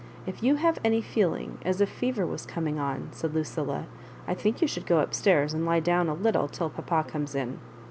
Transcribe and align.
"If 0.25 0.41
you 0.41 0.55
have 0.55 0.79
any 0.83 0.99
feeling 0.99 1.59
as 1.63 1.79
if 1.79 1.87
fever 1.87 2.25
was 2.25 2.47
coming 2.47 2.79
on," 2.79 3.09
said 3.11 3.35
Lucilla," 3.35 3.85
I 4.27 4.33
think 4.33 4.59
you 4.59 4.67
should 4.67 4.87
go 4.87 4.97
up 4.97 5.13
stairs 5.13 5.53
and 5.53 5.63
lie 5.63 5.79
down 5.79 6.09
a 6.09 6.15
little 6.15 6.47
till 6.47 6.71
papa 6.71 7.05
comes 7.07 7.35
in. 7.35 7.59